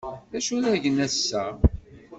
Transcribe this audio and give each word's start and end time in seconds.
D 0.31 0.33
acu 0.37 0.55
ara 0.65 0.81
gen 0.83 0.97
ass-a? 1.05 1.43